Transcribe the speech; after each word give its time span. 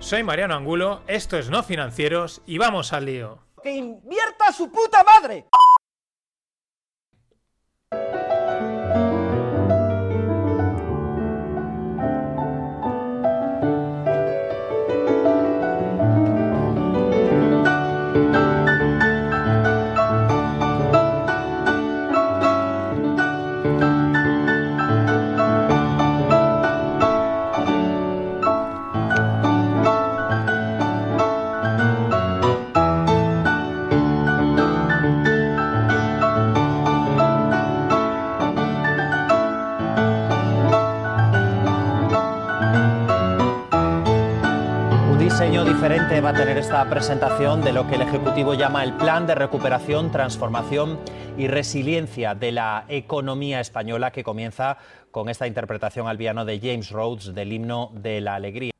Soy 0.00 0.22
Mariano 0.22 0.54
Angulo, 0.54 1.02
esto 1.08 1.36
es 1.36 1.50
No 1.50 1.62
Financieros 1.62 2.40
y 2.46 2.56
vamos 2.56 2.92
al 2.92 3.06
lío. 3.06 3.38
¡Que 3.62 3.72
invierta 3.72 4.52
su 4.52 4.70
puta 4.70 5.02
madre! 5.02 5.46
Diferente 45.88 46.20
va 46.20 46.30
a 46.30 46.34
tener 46.34 46.58
esta 46.58 46.84
presentación 46.90 47.62
de 47.62 47.72
lo 47.72 47.88
que 47.88 47.94
el 47.94 48.02
Ejecutivo 48.02 48.52
llama 48.52 48.84
el 48.84 48.92
Plan 48.92 49.26
de 49.26 49.34
Recuperación, 49.34 50.10
Transformación 50.10 51.00
y 51.38 51.48
Resiliencia 51.48 52.34
de 52.34 52.52
la 52.52 52.84
Economía 52.88 53.58
Española, 53.60 54.10
que 54.10 54.22
comienza 54.22 54.76
con 55.10 55.30
esta 55.30 55.46
interpretación 55.46 56.06
al 56.06 56.18
piano 56.18 56.44
de 56.44 56.60
James 56.60 56.90
Rhodes 56.90 57.34
del 57.34 57.54
himno 57.54 57.90
de 57.94 58.20
la 58.20 58.34
alegría. 58.34 58.70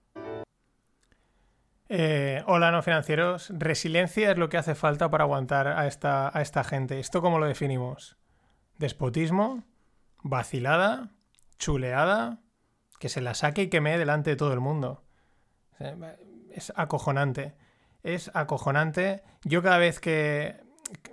Eh, 1.88 2.42
hola, 2.46 2.70
no 2.72 2.82
financieros. 2.82 3.54
Resiliencia 3.56 4.30
es 4.30 4.36
lo 4.36 4.50
que 4.50 4.58
hace 4.58 4.74
falta 4.74 5.10
para 5.10 5.24
aguantar 5.24 5.66
a 5.66 5.86
esta, 5.86 6.30
a 6.36 6.42
esta 6.42 6.62
gente. 6.62 7.00
¿Esto 7.00 7.22
cómo 7.22 7.38
lo 7.38 7.46
definimos? 7.46 8.18
¿Despotismo? 8.76 9.64
¿Vacilada? 10.22 11.08
¿Chuleada? 11.58 12.40
Que 12.98 13.08
se 13.08 13.22
la 13.22 13.32
saque 13.32 13.62
y 13.62 13.68
queme 13.68 13.96
delante 13.96 14.28
de 14.28 14.36
todo 14.36 14.52
el 14.52 14.60
mundo. 14.60 15.04
Es 16.52 16.72
acojonante. 16.76 17.54
Es 18.02 18.30
acojonante. 18.34 19.22
Yo 19.44 19.62
cada 19.62 19.78
vez 19.78 20.00
que... 20.00 20.56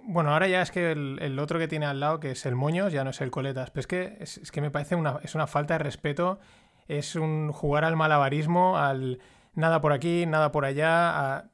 Bueno, 0.03 0.31
ahora 0.31 0.47
ya 0.47 0.61
es 0.61 0.71
que 0.71 0.91
el, 0.91 1.19
el 1.21 1.37
otro 1.39 1.59
que 1.59 1.67
tiene 1.67 1.85
al 1.85 1.99
lado, 1.99 2.19
que 2.19 2.31
es 2.31 2.45
el 2.45 2.55
Moños, 2.55 2.93
ya 2.93 3.03
no 3.03 3.09
es 3.09 3.21
el 3.21 3.31
Coletas. 3.31 3.71
Pero 3.71 3.81
es 3.81 3.87
que, 3.87 4.17
es, 4.19 4.37
es 4.37 4.51
que 4.51 4.61
me 4.61 4.71
parece 4.71 4.95
una, 4.95 5.19
es 5.23 5.35
una 5.35 5.47
falta 5.47 5.75
de 5.75 5.79
respeto. 5.79 6.39
Es 6.87 7.15
un 7.15 7.51
jugar 7.51 7.83
al 7.83 7.95
malabarismo, 7.95 8.77
al 8.77 9.19
nada 9.53 9.81
por 9.81 9.91
aquí, 9.91 10.25
nada 10.25 10.51
por 10.51 10.65
allá. 10.65 11.37
A, 11.37 11.45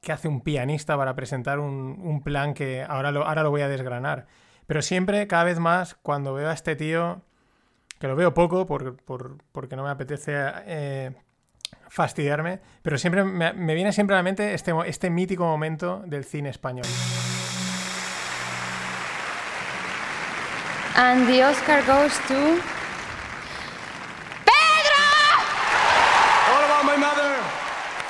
¿Qué 0.00 0.12
hace 0.12 0.28
un 0.28 0.42
pianista 0.42 0.98
para 0.98 1.14
presentar 1.14 1.58
un, 1.58 1.98
un 2.02 2.22
plan 2.22 2.52
que 2.52 2.84
ahora 2.86 3.10
lo, 3.10 3.26
ahora 3.26 3.42
lo 3.42 3.50
voy 3.50 3.62
a 3.62 3.68
desgranar? 3.68 4.26
Pero 4.66 4.82
siempre, 4.82 5.26
cada 5.26 5.44
vez 5.44 5.58
más, 5.58 5.94
cuando 5.94 6.34
veo 6.34 6.50
a 6.50 6.52
este 6.52 6.76
tío, 6.76 7.22
que 7.98 8.06
lo 8.06 8.14
veo 8.14 8.34
poco 8.34 8.66
por, 8.66 8.96
por, 9.02 9.38
porque 9.52 9.76
no 9.76 9.82
me 9.84 9.88
apetece 9.88 10.34
eh, 10.66 11.14
fastidiarme, 11.94 12.58
pero 12.82 12.98
siempre 12.98 13.22
me, 13.22 13.52
me, 13.52 13.74
viene 13.74 13.92
siempre 13.92 14.16
a 14.16 14.18
la 14.18 14.24
mente 14.24 14.52
este, 14.52 14.72
este 14.86 15.10
mítico 15.10 15.44
momento 15.44 16.02
del 16.06 16.24
cine 16.24 16.48
español. 16.48 16.86
And 20.96 21.28
the 21.28 21.44
Oscar 21.44 21.84
goes 21.86 22.18
to 22.26 22.34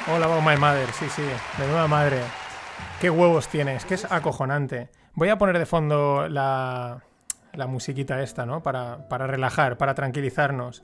Hola, 0.07 0.27
about 0.27 0.43
my 0.45 0.57
mother. 0.57 0.87
Sí, 0.93 1.09
sí, 1.09 1.23
de 1.23 1.67
nueva 1.67 1.89
madre. 1.89 2.21
Qué 3.01 3.09
huevos 3.09 3.49
tienes, 3.49 3.87
que 3.87 3.95
es 3.95 4.11
acojonante. 4.11 4.91
Voy 5.15 5.31
a 5.31 5.39
poner 5.39 5.59
de 5.59 5.65
fondo 5.65 6.29
la, 6.29 7.03
la 7.55 7.67
musiquita 7.67 8.21
esta, 8.21 8.45
¿no? 8.45 8.63
Para, 8.63 9.09
para 9.09 9.27
relajar, 9.27 9.79
para 9.79 9.95
tranquilizarnos. 9.95 10.83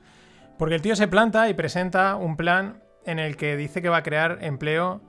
Porque 0.57 0.73
el 0.73 0.81
tío 0.81 0.95
se 0.95 1.07
planta 1.07 1.49
y 1.49 1.53
presenta 1.53 2.15
un 2.15 2.35
plan 2.35 2.81
en 3.05 3.19
el 3.19 3.37
que 3.37 3.55
dice 3.57 3.81
que 3.81 3.89
va 3.89 3.97
a 3.97 4.03
crear 4.03 4.39
empleo 4.41 5.01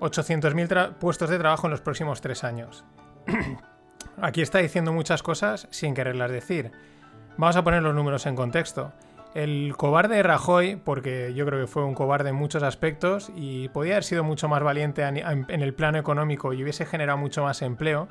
800.000 0.00 0.94
puestos 0.94 1.30
de 1.30 1.38
trabajo 1.38 1.66
en 1.66 1.70
los 1.70 1.80
próximos 1.80 2.20
tres 2.20 2.44
años. 2.44 2.84
Aquí 4.20 4.42
está 4.42 4.58
diciendo 4.58 4.92
muchas 4.92 5.22
cosas 5.22 5.68
sin 5.70 5.94
quererlas 5.94 6.30
decir. 6.30 6.72
Vamos 7.36 7.56
a 7.56 7.64
poner 7.64 7.82
los 7.82 7.94
números 7.94 8.26
en 8.26 8.36
contexto. 8.36 8.92
El 9.34 9.74
cobarde 9.76 10.22
Rajoy, 10.22 10.76
porque 10.76 11.34
yo 11.34 11.44
creo 11.44 11.60
que 11.60 11.66
fue 11.66 11.84
un 11.84 11.94
cobarde 11.94 12.30
en 12.30 12.36
muchos 12.36 12.62
aspectos 12.62 13.30
y 13.36 13.68
podía 13.68 13.94
haber 13.94 14.04
sido 14.04 14.24
mucho 14.24 14.48
más 14.48 14.62
valiente 14.62 15.02
en 15.02 15.62
el 15.62 15.74
plano 15.74 15.98
económico 15.98 16.54
y 16.54 16.62
hubiese 16.62 16.86
generado 16.86 17.18
mucho 17.18 17.42
más 17.42 17.60
empleo, 17.60 18.08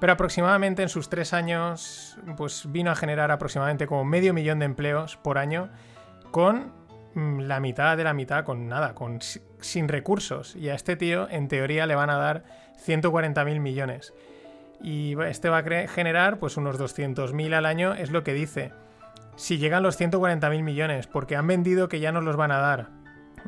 pero 0.00 0.14
aproximadamente 0.14 0.82
en 0.82 0.88
sus 0.88 1.10
tres 1.10 1.34
años 1.34 2.16
pues 2.38 2.72
vino 2.72 2.90
a 2.90 2.94
generar 2.94 3.30
aproximadamente 3.30 3.86
como 3.86 4.06
medio 4.06 4.32
millón 4.32 4.60
de 4.60 4.64
empleos 4.64 5.18
por 5.18 5.36
año 5.36 5.68
con 6.30 6.72
la 7.16 7.60
mitad 7.60 7.96
de 7.96 8.04
la 8.04 8.14
mitad, 8.14 8.44
con 8.44 8.68
nada, 8.68 8.94
con 8.94 9.20
sin 9.60 9.88
recursos. 9.88 10.54
Y 10.54 10.68
a 10.68 10.74
este 10.74 10.96
tío, 10.96 11.28
en 11.30 11.48
teoría, 11.48 11.86
le 11.86 11.94
van 11.94 12.10
a 12.10 12.16
dar 12.16 12.44
140.000 12.86 13.60
millones. 13.60 14.14
Y 14.82 15.18
este 15.22 15.48
va 15.48 15.58
a 15.58 15.88
generar 15.88 16.38
pues 16.38 16.56
unos 16.56 16.78
200.000 16.78 17.54
al 17.54 17.66
año, 17.66 17.94
es 17.94 18.10
lo 18.10 18.22
que 18.22 18.34
dice 18.34 18.72
si 19.36 19.58
llegan 19.58 19.82
los 19.82 20.00
140.000 20.00 20.62
millones, 20.62 21.06
porque 21.06 21.36
han 21.36 21.46
vendido 21.46 21.88
que 21.88 22.00
ya 22.00 22.10
nos 22.10 22.24
los 22.24 22.36
van 22.36 22.50
a 22.50 22.58
dar. 22.58 22.88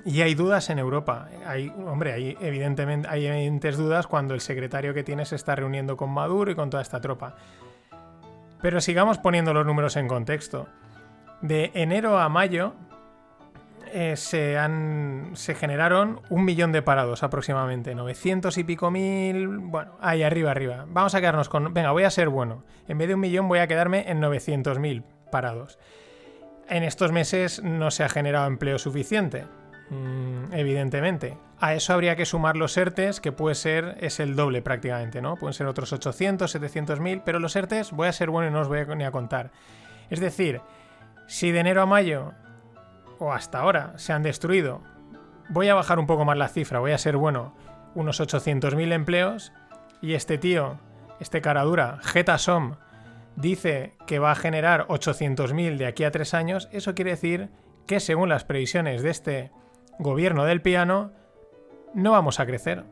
Y 0.04 0.20
hay 0.20 0.34
dudas 0.34 0.70
en 0.70 0.78
Europa. 0.78 1.28
Hay, 1.46 1.72
hombre, 1.86 2.12
hay 2.12 2.36
evidentemente 2.40 3.08
hay 3.10 3.26
evidentes 3.26 3.76
dudas 3.76 4.06
cuando 4.06 4.34
el 4.34 4.40
secretario 4.40 4.94
que 4.94 5.02
tiene 5.02 5.24
se 5.24 5.34
está 5.34 5.56
reuniendo 5.56 5.96
con 5.96 6.10
Maduro 6.10 6.50
y 6.50 6.54
con 6.54 6.70
toda 6.70 6.82
esta 6.82 7.00
tropa. 7.00 7.36
Pero 8.60 8.80
sigamos 8.80 9.18
poniendo 9.18 9.52
los 9.54 9.66
números 9.66 9.96
en 9.96 10.06
contexto. 10.06 10.68
De 11.40 11.72
enero 11.74 12.18
a 12.18 12.28
mayo 12.28 12.74
eh, 13.92 14.16
se, 14.16 14.58
han, 14.58 15.30
se 15.34 15.54
generaron 15.54 16.20
un 16.30 16.44
millón 16.44 16.72
de 16.72 16.82
parados 16.82 17.22
aproximadamente. 17.22 17.94
900 17.94 18.56
y 18.58 18.64
pico 18.64 18.90
mil. 18.90 19.48
Bueno, 19.58 19.92
ahí 20.00 20.22
arriba, 20.22 20.50
arriba. 20.50 20.84
Vamos 20.88 21.14
a 21.14 21.20
quedarnos 21.20 21.48
con. 21.48 21.72
Venga, 21.74 21.92
voy 21.92 22.04
a 22.04 22.10
ser 22.10 22.28
bueno. 22.28 22.64
En 22.86 22.98
vez 22.98 23.08
de 23.08 23.14
un 23.14 23.20
millón 23.20 23.48
voy 23.48 23.58
a 23.58 23.66
quedarme 23.66 24.10
en 24.10 24.20
900.000 24.20 25.02
parados. 25.30 25.78
En 26.68 26.82
estos 26.82 27.12
meses 27.12 27.62
no 27.62 27.90
se 27.90 28.04
ha 28.04 28.08
generado 28.08 28.46
empleo 28.46 28.78
suficiente, 28.78 29.46
mmm, 29.90 30.52
evidentemente. 30.52 31.38
A 31.60 31.74
eso 31.74 31.92
habría 31.92 32.14
que 32.14 32.26
sumar 32.26 32.56
los 32.56 32.76
ERTES, 32.76 33.20
que 33.20 33.32
puede 33.32 33.54
ser, 33.54 33.96
es 34.00 34.20
el 34.20 34.36
doble 34.36 34.62
prácticamente, 34.62 35.22
¿no? 35.22 35.36
Pueden 35.36 35.54
ser 35.54 35.66
otros 35.66 35.92
800, 35.92 36.50
700 36.50 37.00
mil, 37.00 37.22
pero 37.24 37.40
los 37.40 37.56
ERTES 37.56 37.92
voy 37.92 38.06
a 38.08 38.12
ser 38.12 38.30
bueno 38.30 38.48
y 38.48 38.52
no 38.52 38.60
os 38.60 38.68
voy 38.68 38.80
a, 38.80 38.84
ni 38.84 39.04
a 39.04 39.10
contar. 39.10 39.50
Es 40.10 40.20
decir, 40.20 40.60
si 41.26 41.50
de 41.50 41.60
enero 41.60 41.82
a 41.82 41.86
mayo, 41.86 42.32
o 43.18 43.32
hasta 43.32 43.60
ahora, 43.60 43.92
se 43.96 44.12
han 44.12 44.22
destruido, 44.22 44.82
voy 45.48 45.68
a 45.68 45.74
bajar 45.74 45.98
un 45.98 46.06
poco 46.06 46.24
más 46.24 46.36
la 46.36 46.48
cifra, 46.48 46.78
voy 46.80 46.92
a 46.92 46.98
ser 46.98 47.16
bueno, 47.16 47.54
unos 47.94 48.20
800.000 48.20 48.92
empleos, 48.92 49.52
y 50.00 50.14
este 50.14 50.38
tío, 50.38 50.78
este 51.20 51.40
cara 51.40 51.62
dura, 51.64 51.98
Getasom, 52.02 52.76
dice 53.36 53.96
que 54.06 54.18
va 54.18 54.32
a 54.32 54.36
generar 54.36 54.86
800.000 54.88 55.76
de 55.76 55.86
aquí 55.86 56.04
a 56.04 56.10
tres 56.10 56.34
años, 56.34 56.68
eso 56.72 56.94
quiere 56.94 57.12
decir 57.12 57.50
que 57.86 58.00
según 58.00 58.28
las 58.28 58.44
previsiones 58.44 59.02
de 59.02 59.10
este 59.10 59.52
gobierno 59.98 60.44
del 60.44 60.60
piano, 60.60 61.12
no 61.94 62.12
vamos 62.12 62.38
a 62.38 62.46
crecer. 62.46 62.84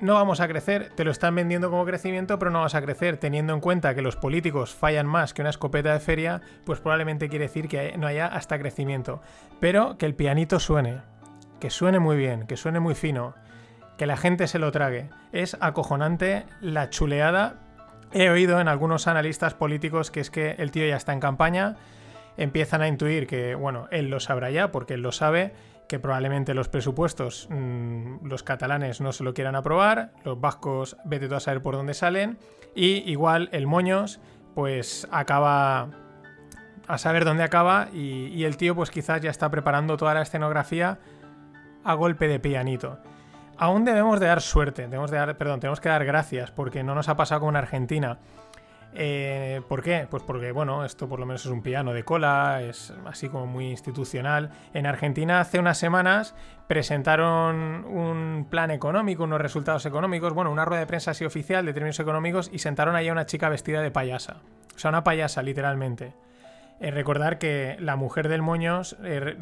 No 0.00 0.14
vamos 0.14 0.40
a 0.40 0.46
crecer, 0.46 0.92
te 0.94 1.04
lo 1.04 1.10
están 1.10 1.34
vendiendo 1.34 1.70
como 1.70 1.84
crecimiento, 1.84 2.38
pero 2.38 2.50
no 2.50 2.60
vas 2.60 2.74
a 2.74 2.82
crecer, 2.82 3.16
teniendo 3.16 3.52
en 3.52 3.60
cuenta 3.60 3.94
que 3.94 4.02
los 4.02 4.16
políticos 4.16 4.74
fallan 4.74 5.06
más 5.06 5.34
que 5.34 5.42
una 5.42 5.50
escopeta 5.50 5.92
de 5.92 6.00
feria, 6.00 6.40
pues 6.64 6.80
probablemente 6.80 7.28
quiere 7.28 7.46
decir 7.46 7.68
que 7.68 7.96
no 7.98 8.06
haya 8.06 8.26
hasta 8.26 8.58
crecimiento. 8.58 9.20
Pero 9.58 9.98
que 9.98 10.06
el 10.06 10.14
pianito 10.14 10.60
suene, 10.60 11.00
que 11.58 11.70
suene 11.70 11.98
muy 11.98 12.16
bien, 12.16 12.46
que 12.46 12.56
suene 12.56 12.78
muy 12.78 12.94
fino, 12.94 13.34
que 13.96 14.06
la 14.06 14.16
gente 14.16 14.46
se 14.46 14.60
lo 14.60 14.70
trague. 14.70 15.10
Es 15.32 15.56
acojonante 15.60 16.46
la 16.60 16.90
chuleada 16.90 17.56
He 18.12 18.30
oído 18.30 18.58
en 18.60 18.68
algunos 18.68 19.06
analistas 19.06 19.52
políticos 19.54 20.10
que 20.10 20.20
es 20.20 20.30
que 20.30 20.52
el 20.58 20.70
tío 20.70 20.86
ya 20.86 20.96
está 20.96 21.12
en 21.12 21.20
campaña, 21.20 21.76
empiezan 22.38 22.80
a 22.80 22.88
intuir 22.88 23.26
que, 23.26 23.54
bueno, 23.54 23.86
él 23.90 24.08
lo 24.08 24.18
sabrá 24.18 24.50
ya 24.50 24.72
porque 24.72 24.94
él 24.94 25.02
lo 25.02 25.12
sabe, 25.12 25.52
que 25.88 25.98
probablemente 25.98 26.54
los 26.54 26.68
presupuestos 26.68 27.48
mm, 27.50 28.26
los 28.26 28.42
catalanes 28.42 29.00
no 29.00 29.12
se 29.12 29.24
lo 29.24 29.34
quieran 29.34 29.56
aprobar, 29.56 30.12
los 30.24 30.40
vascos 30.40 30.96
vete 31.04 31.28
tú 31.28 31.34
a 31.34 31.40
saber 31.40 31.62
por 31.62 31.74
dónde 31.74 31.94
salen, 31.94 32.38
y 32.74 33.10
igual 33.10 33.48
el 33.52 33.66
Moños 33.66 34.20
pues 34.54 35.08
acaba 35.10 35.88
a 36.86 36.98
saber 36.98 37.24
dónde 37.24 37.42
acaba 37.42 37.88
y, 37.92 38.44
el 38.44 38.56
tío 38.56 38.74
pues 38.74 38.90
quizás 38.90 39.20
ya 39.20 39.30
está 39.30 39.50
preparando 39.50 39.96
toda 39.96 40.14
la 40.14 40.22
escenografía 40.22 40.98
a 41.84 41.94
golpe 41.94 42.28
de 42.28 42.40
pianito. 42.40 42.98
Aún 43.56 43.84
debemos 43.84 44.20
de 44.20 44.26
dar 44.26 44.40
suerte, 44.40 44.82
debemos 44.82 45.10
de 45.10 45.18
dar, 45.18 45.36
perdón, 45.36 45.60
tenemos 45.60 45.80
que 45.80 45.88
dar 45.88 46.04
gracias 46.04 46.50
porque 46.50 46.82
no 46.82 46.94
nos 46.94 47.08
ha 47.08 47.16
pasado 47.16 47.42
con 47.42 47.56
Argentina. 47.56 48.18
Eh, 48.94 49.60
¿Por 49.68 49.82
qué? 49.82 50.06
Pues 50.10 50.22
porque, 50.22 50.50
bueno, 50.52 50.84
esto 50.84 51.08
por 51.08 51.20
lo 51.20 51.26
menos 51.26 51.44
es 51.44 51.50
un 51.50 51.62
piano 51.62 51.92
de 51.92 52.04
cola, 52.04 52.62
es 52.62 52.92
así 53.06 53.28
como 53.28 53.46
muy 53.46 53.68
institucional. 53.68 54.50
En 54.74 54.86
Argentina 54.86 55.40
hace 55.40 55.58
unas 55.58 55.78
semanas 55.78 56.34
presentaron 56.66 57.84
un 57.84 58.46
plan 58.50 58.70
económico, 58.70 59.24
unos 59.24 59.40
resultados 59.40 59.84
económicos, 59.86 60.32
bueno, 60.32 60.50
una 60.50 60.64
rueda 60.64 60.80
de 60.80 60.86
prensa 60.86 61.12
así 61.12 61.24
oficial 61.24 61.64
de 61.64 61.72
términos 61.72 62.00
económicos 62.00 62.50
y 62.52 62.58
sentaron 62.58 62.96
ahí 62.96 63.08
a 63.08 63.12
una 63.12 63.26
chica 63.26 63.48
vestida 63.48 63.82
de 63.82 63.90
payasa. 63.90 64.38
O 64.74 64.78
sea, 64.78 64.90
una 64.90 65.04
payasa, 65.04 65.42
literalmente. 65.42 66.14
Eh, 66.80 66.92
recordar 66.92 67.38
que 67.38 67.76
la 67.80 67.96
mujer 67.96 68.28
del 68.28 68.40
Moños 68.40 68.96
eh, 69.02 69.36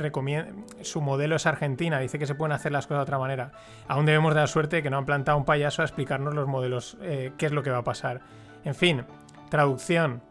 su 0.81 1.03
modelo 1.03 1.37
es 1.37 1.45
argentina, 1.45 1.99
dice 1.99 2.19
que 2.19 2.27
se 2.27 2.35
pueden 2.35 2.53
hacer 2.53 2.73
las 2.73 2.87
cosas 2.87 3.01
de 3.01 3.03
otra 3.03 3.19
manera. 3.19 3.53
Aún 3.89 4.07
debemos 4.07 4.35
dar 4.35 4.49
suerte 4.49 4.83
que 4.83 4.89
no 4.89 4.97
han 4.97 5.05
plantado 5.05 5.37
un 5.37 5.45
payaso 5.45 5.83
a 5.83 5.85
explicarnos 5.85 6.35
los 6.35 6.49
modelos, 6.49 6.97
eh, 7.03 7.33
qué 7.37 7.47
es 7.47 7.53
lo 7.53 7.63
que 7.63 7.71
va 7.71 7.79
a 7.79 7.85
pasar. 7.85 8.23
En 8.65 8.75
fin, 8.75 9.05
traducción. 9.49 10.23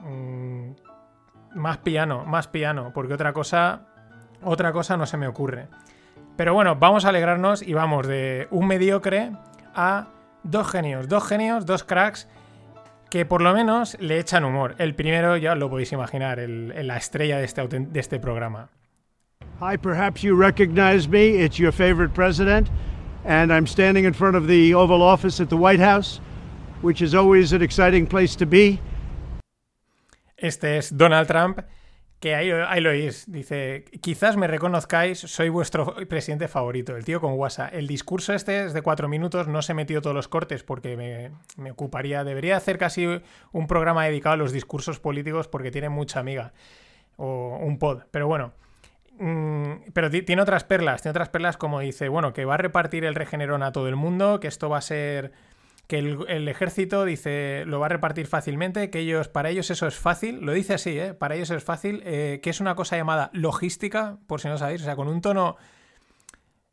Mm, 0.00 0.72
más 1.54 1.78
piano, 1.78 2.24
más 2.24 2.48
piano, 2.48 2.92
porque 2.94 3.14
otra 3.14 3.32
cosa, 3.32 3.82
otra 4.42 4.72
cosa 4.72 4.96
no 4.96 5.06
se 5.06 5.16
me 5.16 5.26
ocurre. 5.26 5.68
Pero 6.36 6.54
bueno, 6.54 6.76
vamos 6.76 7.04
a 7.04 7.08
alegrarnos 7.08 7.62
y 7.62 7.72
vamos 7.72 8.06
de 8.06 8.46
un 8.50 8.66
mediocre 8.66 9.32
a 9.74 10.08
dos 10.44 10.70
genios, 10.70 11.08
dos 11.08 11.26
genios, 11.26 11.66
dos 11.66 11.84
cracks 11.84 12.28
que 13.10 13.24
por 13.24 13.40
lo 13.40 13.54
menos 13.54 13.96
le 14.00 14.18
echan 14.18 14.44
humor. 14.44 14.74
El 14.78 14.94
primero 14.94 15.36
ya 15.36 15.54
lo 15.54 15.70
podéis 15.70 15.92
imaginar, 15.92 16.38
la 16.38 16.96
estrella 16.96 17.38
de 17.38 17.44
este, 17.44 17.66
de 17.66 18.00
este 18.00 18.20
programa. 18.20 18.68
Hi, 19.60 19.76
perhaps 19.76 20.22
you 20.22 20.36
recognize 20.36 21.08
me. 21.08 21.42
It's 21.42 21.58
your 21.58 21.72
favorite 21.72 22.14
president. 22.14 22.70
And 23.24 23.52
I'm 23.52 23.66
standing 23.66 24.04
in 24.04 24.14
front 24.14 24.36
of 24.36 24.46
the 24.46 24.74
Oval 24.74 25.02
Office 25.02 25.40
at 25.42 25.48
the 25.48 25.56
White 25.56 25.80
House, 25.80 26.20
which 26.82 27.02
is 27.02 27.14
always 27.14 27.52
an 27.52 27.62
exciting 27.62 28.06
place 28.06 28.36
to 28.36 28.46
be. 28.46 28.78
Este 30.36 30.78
es 30.78 30.96
Donald 30.96 31.26
Trump 31.26 31.60
que 32.20 32.34
ahí, 32.34 32.80
lo 32.80 32.90
oís. 32.90 33.30
Dice, 33.30 33.84
quizás 34.00 34.36
me 34.36 34.46
reconozcáis, 34.46 35.18
soy 35.18 35.48
vuestro 35.48 35.94
presidente 36.08 36.48
favorito, 36.48 36.96
el 36.96 37.04
tío 37.04 37.20
con 37.20 37.34
WhatsApp. 37.34 37.72
El 37.72 37.86
discurso 37.86 38.34
este 38.34 38.64
es 38.64 38.72
de 38.72 38.82
cuatro 38.82 39.08
minutos, 39.08 39.46
no 39.46 39.62
se 39.62 39.72
he 39.72 39.74
metido 39.74 40.02
todos 40.02 40.16
los 40.16 40.28
cortes 40.28 40.64
porque 40.64 40.96
me, 40.96 41.30
me, 41.56 41.70
ocuparía, 41.70 42.24
debería 42.24 42.56
hacer 42.56 42.78
casi 42.78 43.06
un 43.52 43.66
programa 43.66 44.04
dedicado 44.04 44.34
a 44.34 44.36
los 44.36 44.52
discursos 44.52 44.98
políticos 44.98 45.48
porque 45.48 45.70
tiene 45.70 45.88
mucha 45.88 46.20
amiga. 46.20 46.52
O 47.16 47.58
un 47.60 47.78
pod, 47.78 48.02
pero 48.10 48.26
bueno. 48.26 48.52
Mm, 49.18 49.90
pero 49.92 50.10
tiene 50.10 50.42
otras 50.42 50.62
perlas, 50.62 51.02
tiene 51.02 51.10
otras 51.10 51.28
perlas 51.28 51.56
como 51.56 51.80
dice, 51.80 52.08
bueno, 52.08 52.32
que 52.32 52.44
va 52.44 52.54
a 52.54 52.58
repartir 52.58 53.04
el 53.04 53.16
regenerón 53.16 53.62
a 53.62 53.72
todo 53.72 53.88
el 53.88 53.96
mundo, 53.96 54.38
que 54.38 54.46
esto 54.46 54.68
va 54.68 54.78
a 54.78 54.82
ser 54.82 55.32
que 55.88 55.98
el, 55.98 56.48
ejército 56.48 57.06
dice 57.06 57.64
lo 57.66 57.80
va 57.80 57.86
a 57.86 57.88
repartir 57.88 58.26
fácilmente, 58.26 58.90
que 58.90 59.00
ellos, 59.00 59.28
para 59.28 59.48
ellos 59.48 59.70
eso 59.70 59.86
es 59.86 59.96
fácil, 59.96 60.40
lo 60.42 60.52
dice 60.52 60.74
así, 60.74 60.98
¿eh? 60.98 61.14
para 61.14 61.34
ellos 61.34 61.50
es 61.50 61.64
fácil, 61.64 62.02
eh, 62.04 62.40
que 62.42 62.50
es 62.50 62.60
una 62.60 62.76
cosa 62.76 62.96
llamada 62.96 63.30
logística, 63.32 64.18
por 64.26 64.40
si 64.42 64.48
no 64.48 64.58
sabéis, 64.58 64.82
o 64.82 64.84
sea, 64.84 64.96
con 64.96 65.08
un 65.08 65.22
tono 65.22 65.56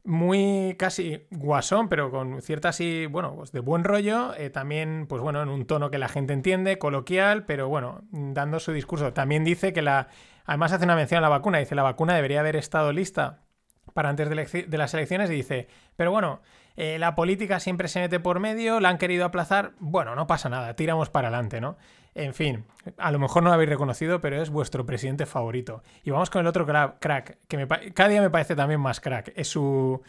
muy 0.03 0.75
casi 0.77 1.25
guasón, 1.31 1.87
pero 1.87 2.11
con 2.11 2.41
cierta 2.41 2.69
así, 2.69 3.05
bueno, 3.05 3.33
pues 3.35 3.53
de 3.53 3.61
buen 3.61 3.85
rollo, 3.85 4.35
eh, 4.35 4.49
también, 4.49 5.05
pues 5.07 5.21
bueno, 5.21 5.41
en 5.41 5.47
un 5.47 5.65
tono 5.65 5.89
que 5.89 5.97
la 5.97 6.09
gente 6.09 6.33
entiende, 6.33 6.77
coloquial, 6.77 7.45
pero 7.45 7.69
bueno, 7.69 8.01
dando 8.11 8.59
su 8.59 8.73
discurso. 8.73 9.13
También 9.13 9.45
dice 9.45 9.71
que 9.71 9.81
la, 9.81 10.09
además 10.45 10.73
hace 10.73 10.83
una 10.83 10.97
mención 10.97 11.19
a 11.19 11.21
la 11.21 11.29
vacuna, 11.29 11.57
dice 11.59 11.73
la 11.73 11.83
vacuna 11.83 12.15
debería 12.15 12.41
haber 12.41 12.57
estado 12.57 12.91
lista 12.91 13.45
para 13.93 14.09
antes 14.09 14.29
de, 14.29 14.77
las 14.77 14.93
elecciones 14.93 15.29
y 15.29 15.35
dice, 15.35 15.67
pero 15.95 16.11
bueno, 16.11 16.41
eh, 16.77 16.97
la 16.99 17.15
política 17.15 17.59
siempre 17.59 17.87
se 17.87 17.99
mete 17.99 18.19
por 18.19 18.39
medio, 18.39 18.79
la 18.79 18.89
han 18.89 18.97
querido 18.97 19.25
aplazar, 19.25 19.73
bueno, 19.79 20.15
no 20.15 20.27
pasa 20.27 20.49
nada, 20.49 20.75
tiramos 20.75 21.09
para 21.09 21.29
adelante, 21.29 21.61
¿no? 21.61 21.77
En 22.15 22.33
fin, 22.33 22.65
a 22.97 23.11
lo 23.11 23.19
mejor 23.19 23.43
no 23.43 23.49
lo 23.49 23.55
habéis 23.55 23.69
reconocido, 23.69 24.21
pero 24.21 24.41
es 24.41 24.49
vuestro 24.49 24.85
presidente 24.85 25.25
favorito. 25.25 25.83
Y 26.03 26.11
vamos 26.11 26.29
con 26.29 26.41
el 26.41 26.47
otro 26.47 26.65
crack, 26.65 27.37
que 27.47 27.67
cada 27.93 28.09
día 28.09 28.21
me 28.21 28.29
parece 28.29 28.55
también 28.55 28.79
más 28.79 29.01
crack, 29.01 29.33
es 29.35 29.49
su, 29.49 30.01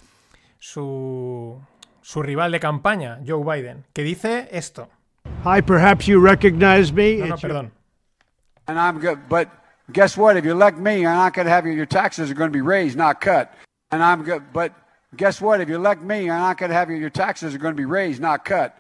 su, 0.59 1.61
su 2.01 2.23
rival 2.23 2.53
de 2.53 2.61
campaña, 2.61 3.21
Joe 3.27 3.45
Biden, 3.45 3.85
que 3.93 4.03
dice 4.03 4.49
esto. 4.53 4.89
Hi, 5.45 5.61
perhaps 5.63 6.07
you 6.07 6.21
recognize 6.21 6.93
me. 6.93 7.17
No, 7.17 7.27
no, 7.27 7.37
perdón. 7.37 7.73
And 8.69 8.79
I'm 8.79 9.01
good, 9.01 9.19
but 9.29 9.49
guess 9.93 10.17
what? 10.17 10.37
If 10.37 10.45
you 10.45 10.53
elect 10.53 10.79
me, 10.79 11.07
I'm 11.07 11.17
not 11.17 11.35
going 11.35 11.47
to 11.47 11.53
have 11.53 11.67
your, 11.67 11.77
your 11.77 11.87
taxes 11.87 12.31
are 12.31 12.35
going 12.35 12.51
to 12.51 12.57
be 12.57 12.63
raised, 12.63 12.97
not 12.97 13.21
cut. 13.21 13.53
And 13.91 14.03
I'm 14.03 14.25
good, 14.25 14.43
but 14.53 14.73
guess 15.15 15.41
what? 15.41 15.61
If 15.61 15.69
you 15.69 15.77
elect 15.77 16.03
me, 16.03 16.31
I'm 16.31 16.41
not 16.41 16.59
going 16.59 16.71
to 16.71 16.77
have 16.77 16.91
your, 16.91 16.99
your 16.99 17.11
taxes 17.11 17.55
are 17.55 17.59
going 17.59 17.75
to 17.75 17.81
be 17.81 17.87
raised, 17.87 18.21
not 18.21 18.45
cut. 18.45 18.75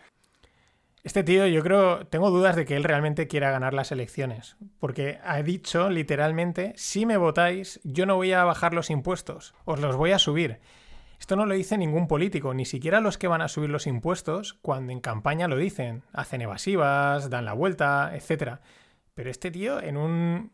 Este 1.06 1.22
tío, 1.22 1.46
yo 1.46 1.62
creo, 1.62 2.04
tengo 2.08 2.30
dudas 2.30 2.56
de 2.56 2.64
que 2.64 2.74
él 2.74 2.82
realmente 2.82 3.28
quiera 3.28 3.52
ganar 3.52 3.72
las 3.74 3.92
elecciones, 3.92 4.56
porque 4.80 5.20
ha 5.22 5.40
dicho 5.40 5.88
literalmente, 5.88 6.72
si 6.74 7.06
me 7.06 7.16
votáis, 7.16 7.78
yo 7.84 8.06
no 8.06 8.16
voy 8.16 8.32
a 8.32 8.42
bajar 8.42 8.74
los 8.74 8.90
impuestos, 8.90 9.54
os 9.66 9.78
los 9.78 9.94
voy 9.94 10.10
a 10.10 10.18
subir. 10.18 10.58
Esto 11.20 11.36
no 11.36 11.46
lo 11.46 11.54
dice 11.54 11.78
ningún 11.78 12.08
político, 12.08 12.54
ni 12.54 12.64
siquiera 12.64 13.00
los 13.00 13.18
que 13.18 13.28
van 13.28 13.40
a 13.40 13.46
subir 13.46 13.70
los 13.70 13.86
impuestos, 13.86 14.54
cuando 14.62 14.92
en 14.92 14.98
campaña 14.98 15.46
lo 15.46 15.56
dicen, 15.56 16.02
hacen 16.12 16.42
evasivas, 16.42 17.30
dan 17.30 17.44
la 17.44 17.52
vuelta, 17.52 18.10
etc. 18.16 18.58
Pero 19.14 19.30
este 19.30 19.52
tío, 19.52 19.80
en 19.80 19.96
un, 19.96 20.50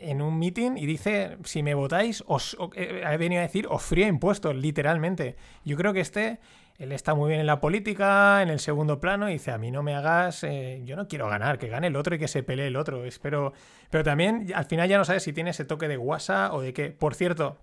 en 0.00 0.22
un 0.22 0.38
meeting 0.38 0.76
y 0.76 0.86
dice, 0.86 1.38
si 1.44 1.62
me 1.62 1.74
votáis, 1.74 2.22
os, 2.26 2.56
eh, 2.74 3.02
ha 3.04 3.16
venido 3.16 3.40
a 3.40 3.42
decir, 3.42 3.66
os 3.68 3.82
frío 3.82 4.06
impuestos, 4.06 4.54
literalmente. 4.54 5.36
Yo 5.64 5.76
creo 5.76 5.92
que 5.92 6.00
este, 6.00 6.38
él 6.78 6.92
está 6.92 7.14
muy 7.14 7.28
bien 7.28 7.40
en 7.40 7.46
la 7.46 7.60
política, 7.60 8.42
en 8.42 8.48
el 8.48 8.60
segundo 8.60 9.00
plano, 9.00 9.28
y 9.28 9.34
dice, 9.34 9.50
a 9.50 9.58
mí 9.58 9.70
no 9.70 9.82
me 9.82 9.94
hagas, 9.94 10.44
eh, 10.44 10.80
yo 10.84 10.96
no 10.96 11.08
quiero 11.08 11.28
ganar, 11.28 11.58
que 11.58 11.68
gane 11.68 11.88
el 11.88 11.96
otro 11.96 12.14
y 12.14 12.18
que 12.18 12.28
se 12.28 12.42
pelee 12.42 12.68
el 12.68 12.76
otro. 12.76 13.04
Espero, 13.04 13.52
pero 13.90 14.04
también 14.04 14.46
al 14.54 14.64
final 14.64 14.88
ya 14.88 14.98
no 14.98 15.04
sabes 15.04 15.24
si 15.24 15.32
tiene 15.32 15.50
ese 15.50 15.64
toque 15.64 15.88
de 15.88 15.96
guasa 15.96 16.52
o 16.52 16.60
de 16.60 16.72
qué. 16.72 16.90
Por 16.90 17.14
cierto, 17.14 17.58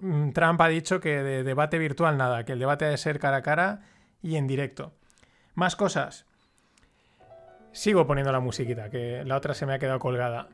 mm, 0.00 0.30
Trump 0.30 0.60
ha 0.60 0.68
dicho 0.68 1.00
que 1.00 1.22
de 1.22 1.44
debate 1.44 1.78
virtual 1.78 2.16
nada, 2.16 2.44
que 2.44 2.52
el 2.52 2.58
debate 2.58 2.86
ha 2.86 2.88
de 2.88 2.96
ser 2.96 3.18
cara 3.18 3.38
a 3.38 3.42
cara 3.42 3.82
y 4.22 4.36
en 4.36 4.46
directo. 4.46 4.94
Más 5.54 5.76
cosas. 5.76 6.26
Sigo 7.72 8.06
poniendo 8.06 8.32
la 8.32 8.40
musiquita, 8.40 8.88
que 8.88 9.22
la 9.24 9.36
otra 9.36 9.52
se 9.52 9.66
me 9.66 9.74
ha 9.74 9.78
quedado 9.78 9.98
colgada. 9.98 10.48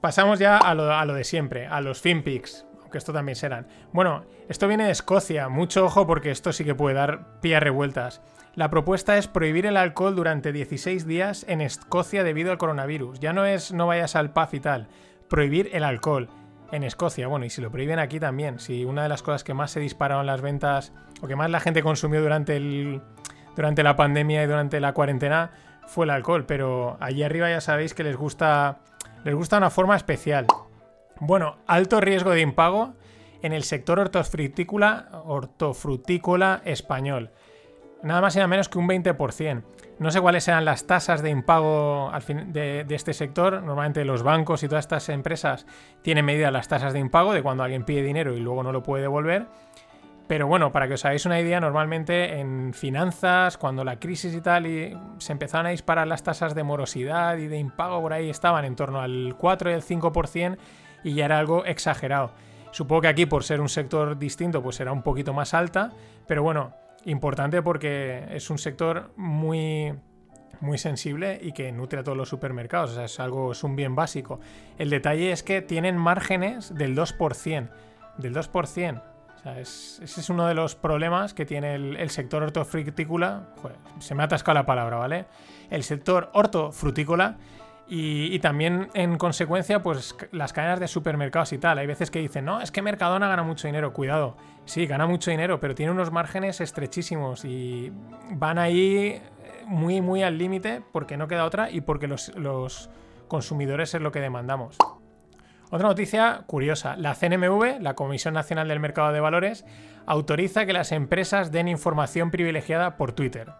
Pasamos 0.00 0.38
ya 0.38 0.58
a 0.58 0.74
lo, 0.74 1.14
de 1.14 1.24
siempre, 1.24 1.66
a 1.66 1.80
los 1.80 2.00
FinPix, 2.00 2.66
aunque 2.82 2.98
esto 2.98 3.12
también 3.12 3.36
serán. 3.36 3.66
Bueno, 3.92 4.24
esto 4.48 4.68
viene 4.68 4.84
de 4.84 4.90
Escocia, 4.90 5.48
mucho 5.48 5.84
ojo 5.84 6.06
porque 6.06 6.30
esto 6.30 6.52
sí 6.52 6.64
que 6.64 6.74
puede 6.74 6.96
dar 6.96 7.40
pie 7.40 7.56
a 7.56 7.60
revueltas. 7.60 8.22
La 8.54 8.70
propuesta 8.70 9.18
es 9.18 9.26
prohibir 9.26 9.66
el 9.66 9.76
alcohol 9.76 10.14
durante 10.14 10.52
16 10.52 11.06
días 11.06 11.44
en 11.48 11.60
Escocia 11.60 12.24
debido 12.24 12.52
al 12.52 12.58
coronavirus. 12.58 13.20
Ya 13.20 13.32
no 13.32 13.44
es 13.44 13.72
no 13.72 13.86
vayas 13.86 14.16
al 14.16 14.32
pub 14.32 14.48
y 14.52 14.60
tal, 14.60 14.88
prohibir 15.28 15.70
el 15.72 15.84
alcohol 15.84 16.30
en 16.72 16.84
Escocia. 16.84 17.26
Bueno, 17.28 17.44
y 17.44 17.50
si 17.50 17.60
lo 17.60 17.70
prohíben 17.70 17.98
aquí 17.98 18.20
también, 18.20 18.58
si 18.58 18.84
una 18.84 19.02
de 19.02 19.08
las 19.08 19.22
cosas 19.22 19.44
que 19.44 19.54
más 19.54 19.70
se 19.70 19.80
dispararon 19.80 20.26
las 20.26 20.40
ventas 20.40 20.92
o 21.20 21.26
que 21.26 21.36
más 21.36 21.50
la 21.50 21.60
gente 21.60 21.82
consumió 21.82 22.20
durante, 22.20 22.56
el, 22.56 23.02
durante 23.54 23.82
la 23.82 23.96
pandemia 23.96 24.42
y 24.42 24.46
durante 24.46 24.80
la 24.80 24.92
cuarentena 24.92 25.50
fue 25.86 26.04
el 26.04 26.10
alcohol, 26.10 26.46
pero 26.46 26.96
allí 27.00 27.22
arriba 27.22 27.48
ya 27.48 27.60
sabéis 27.60 27.94
que 27.94 28.04
les 28.04 28.16
gusta 28.16 28.78
les 29.26 29.34
gusta 29.34 29.58
una 29.58 29.70
forma 29.70 29.96
especial. 29.96 30.46
Bueno, 31.18 31.56
alto 31.66 32.00
riesgo 32.00 32.30
de 32.30 32.42
impago 32.42 32.94
en 33.42 33.52
el 33.52 33.64
sector 33.64 33.98
hortofrutícola, 33.98 36.62
español. 36.64 37.32
Nada 38.04 38.20
más 38.20 38.36
y 38.36 38.38
nada 38.38 38.46
menos 38.46 38.68
que 38.68 38.78
un 38.78 38.86
20%. 38.86 39.64
No 39.98 40.12
sé 40.12 40.20
cuáles 40.20 40.44
serán 40.44 40.64
las 40.64 40.86
tasas 40.86 41.22
de 41.22 41.30
impago 41.30 42.12
de, 42.46 42.86
este 42.88 43.14
sector. 43.14 43.64
Normalmente 43.64 44.04
los 44.04 44.22
bancos 44.22 44.62
y 44.62 44.68
todas 44.68 44.84
estas 44.84 45.08
empresas 45.08 45.66
tienen 46.02 46.24
medidas 46.24 46.52
las 46.52 46.68
tasas 46.68 46.92
de 46.92 47.00
impago 47.00 47.32
de 47.32 47.42
cuando 47.42 47.64
alguien 47.64 47.84
pide 47.84 48.04
dinero 48.04 48.36
y 48.36 48.38
luego 48.38 48.62
no 48.62 48.70
lo 48.70 48.84
puede 48.84 49.02
devolver. 49.02 49.48
Pero 50.28 50.48
bueno, 50.48 50.72
para 50.72 50.88
que 50.88 50.94
os 50.94 51.04
hagáis 51.04 51.24
una 51.24 51.40
idea, 51.40 51.60
normalmente 51.60 52.40
en 52.40 52.72
finanzas, 52.74 53.56
cuando 53.56 53.84
la 53.84 54.00
crisis 54.00 54.34
y 54.34 54.40
tal, 54.40 54.66
y 54.66 54.96
se 55.18 55.32
empezaron 55.32 55.66
a 55.66 55.70
disparar 55.70 56.08
las 56.08 56.24
tasas 56.24 56.54
de 56.54 56.64
morosidad 56.64 57.36
y 57.36 57.46
de 57.46 57.58
impago 57.58 58.00
por 58.00 58.12
ahí, 58.12 58.28
estaban 58.28 58.64
en 58.64 58.74
torno 58.74 59.00
al 59.00 59.36
4 59.38 59.70
y 59.70 59.74
el 59.74 59.82
5% 59.82 60.56
y 61.04 61.14
ya 61.14 61.26
era 61.26 61.38
algo 61.38 61.64
exagerado. 61.64 62.32
Supongo 62.72 63.02
que 63.02 63.08
aquí, 63.08 63.26
por 63.26 63.44
ser 63.44 63.60
un 63.60 63.68
sector 63.68 64.18
distinto, 64.18 64.62
pues 64.62 64.76
será 64.76 64.90
un 64.90 65.02
poquito 65.02 65.32
más 65.32 65.54
alta, 65.54 65.92
pero 66.26 66.42
bueno, 66.42 66.74
importante 67.04 67.62
porque 67.62 68.26
es 68.30 68.50
un 68.50 68.58
sector 68.58 69.12
muy 69.16 69.94
muy 70.58 70.78
sensible 70.78 71.38
y 71.42 71.52
que 71.52 71.70
nutre 71.70 72.00
a 72.00 72.02
todos 72.02 72.16
los 72.16 72.30
supermercados, 72.30 72.92
o 72.92 72.94
sea, 72.94 73.04
es 73.04 73.20
algo 73.20 73.52
es 73.52 73.62
un 73.62 73.76
bien 73.76 73.94
básico. 73.94 74.40
El 74.78 74.90
detalle 74.90 75.30
es 75.30 75.42
que 75.42 75.62
tienen 75.62 75.96
márgenes 75.98 76.74
del 76.74 76.96
2%. 76.96 77.68
del 78.16 78.34
2%. 78.34 79.15
Es- 79.54 80.00
ese 80.02 80.20
es 80.20 80.30
uno 80.30 80.46
de 80.46 80.54
los 80.54 80.74
problemas 80.74 81.34
que 81.34 81.46
tiene 81.46 81.74
el, 81.74 82.10
sector 82.10 82.42
hortofrutícola. 82.42 83.48
Se 83.98 84.14
me 84.14 84.22
ha 84.22 84.26
atascado 84.26 84.54
la 84.54 84.66
palabra, 84.66 84.96
¿vale? 84.96 85.26
El 85.70 85.82
sector 85.82 86.30
hortofrutícola 86.32 87.36
y, 87.88 88.38
también 88.40 88.88
en 88.94 89.16
consecuencia, 89.16 89.82
pues 89.82 90.16
las 90.32 90.52
cadenas 90.52 90.80
de 90.80 90.88
supermercados 90.88 91.52
y 91.52 91.58
tal. 91.58 91.78
Hay 91.78 91.86
veces 91.86 92.10
que 92.10 92.18
dicen, 92.18 92.44
no, 92.44 92.60
es 92.60 92.72
que 92.72 92.82
Mercadona 92.82 93.28
gana 93.28 93.44
mucho 93.44 93.68
dinero. 93.68 93.92
Cuidado, 93.92 94.36
sí, 94.64 94.86
gana 94.86 95.06
mucho 95.06 95.30
dinero, 95.30 95.60
pero 95.60 95.74
tiene 95.74 95.92
unos 95.92 96.10
márgenes 96.10 96.60
estrechísimos 96.60 97.44
y 97.44 97.92
van 98.30 98.58
ahí 98.58 98.96
eh, 99.06 99.22
muy, 99.66 100.00
muy 100.00 100.22
al 100.24 100.36
límite 100.36 100.82
porque 100.92 101.16
no 101.16 101.28
queda 101.28 101.44
otra 101.44 101.70
y 101.70 101.80
porque 101.80 102.08
los, 102.08 102.34
los 102.36 102.90
consumidores 103.28 103.94
es 103.94 104.00
lo 104.00 104.10
que 104.10 104.20
demandamos. 104.20 104.76
Otra 105.70 105.88
noticia 105.88 106.44
curiosa. 106.46 106.96
La 106.96 107.14
CNMV, 107.14 107.80
la 107.80 107.94
Comisión 107.94 108.34
Nacional 108.34 108.68
del 108.68 108.78
Mercado 108.78 109.12
de 109.12 109.18
Valores, 109.18 109.64
autoriza 110.06 110.64
que 110.64 110.72
las 110.72 110.92
empresas 110.92 111.50
den 111.50 111.66
información 111.66 112.30
privilegiada 112.30 112.96
por 112.96 113.12
Twitter. 113.12 113.52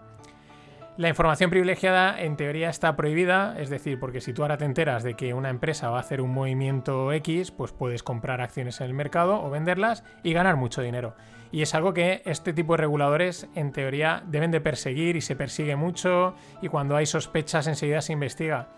La 0.96 1.08
información 1.08 1.50
privilegiada 1.50 2.18
en 2.18 2.36
teoría 2.36 2.70
está 2.70 2.96
prohibida, 2.96 3.56
es 3.58 3.68
decir, 3.68 3.98
porque 4.00 4.22
si 4.22 4.32
tú 4.32 4.42
ahora 4.42 4.56
te 4.56 4.64
enteras 4.64 5.02
de 5.02 5.12
que 5.12 5.34
una 5.34 5.50
empresa 5.50 5.90
va 5.90 5.98
a 5.98 6.00
hacer 6.00 6.22
un 6.22 6.32
movimiento 6.32 7.12
X, 7.12 7.50
pues 7.50 7.72
puedes 7.72 8.02
comprar 8.02 8.40
acciones 8.40 8.80
en 8.80 8.86
el 8.86 8.94
mercado 8.94 9.42
o 9.44 9.50
venderlas 9.50 10.04
y 10.22 10.32
ganar 10.32 10.56
mucho 10.56 10.80
dinero. 10.80 11.14
Y 11.50 11.62
es 11.62 11.74
algo 11.74 11.92
que 11.92 12.22
este 12.24 12.52
tipo 12.52 12.72
de 12.74 12.78
reguladores 12.78 13.48
en 13.54 13.72
teoría 13.72 14.22
deben 14.26 14.52
de 14.52 14.60
perseguir 14.60 15.16
y 15.16 15.20
se 15.20 15.36
persigue 15.36 15.76
mucho 15.76 16.34
y 16.62 16.68
cuando 16.68 16.96
hay 16.96 17.04
sospechas 17.04 17.66
enseguida 17.66 18.00
se 18.00 18.14
investiga. 18.14 18.68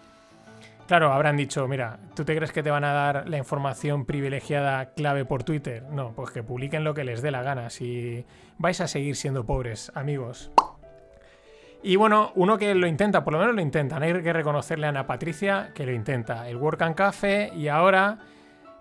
Claro, 0.88 1.12
habrán 1.12 1.36
dicho, 1.36 1.68
mira, 1.68 1.98
¿tú 2.16 2.24
te 2.24 2.34
crees 2.34 2.50
que 2.50 2.62
te 2.62 2.70
van 2.70 2.82
a 2.82 2.94
dar 2.94 3.28
la 3.28 3.36
información 3.36 4.06
privilegiada 4.06 4.94
clave 4.94 5.26
por 5.26 5.44
Twitter? 5.44 5.82
No, 5.90 6.14
pues 6.14 6.30
que 6.30 6.42
publiquen 6.42 6.82
lo 6.82 6.94
que 6.94 7.04
les 7.04 7.20
dé 7.20 7.30
la 7.30 7.42
gana, 7.42 7.68
si 7.68 8.24
vais 8.56 8.80
a 8.80 8.88
seguir 8.88 9.14
siendo 9.14 9.44
pobres, 9.44 9.92
amigos. 9.94 10.50
Y 11.82 11.96
bueno, 11.96 12.32
uno 12.36 12.56
que 12.56 12.74
lo 12.74 12.86
intenta, 12.86 13.22
por 13.22 13.34
lo 13.34 13.38
menos 13.38 13.54
lo 13.54 13.60
intentan, 13.60 14.02
hay 14.02 14.14
que 14.22 14.32
reconocerle 14.32 14.86
a 14.86 14.88
Ana 14.88 15.06
Patricia 15.06 15.72
que 15.74 15.84
lo 15.84 15.92
intenta. 15.92 16.48
El 16.48 16.56
Work 16.56 16.80
and 16.80 16.94
Cafe 16.94 17.52
y 17.54 17.68
ahora 17.68 18.20